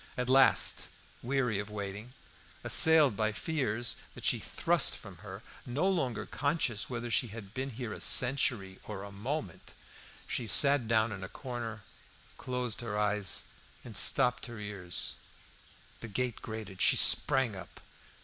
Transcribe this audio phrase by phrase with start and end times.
[0.17, 0.87] At last,
[1.21, 2.13] weary of waiting,
[2.63, 7.69] assailed by fears that she thrust from her, no longer conscious whether she had been
[7.69, 9.73] here a century or a moment,
[10.25, 11.83] she sat down in a corner,
[12.39, 13.43] closed her eyes,
[13.85, 15.17] and stopped her ears.
[15.99, 17.79] The gate grated; she sprang up.